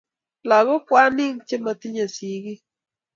[0.49, 2.61] Lagok kwananik che matinyei sigik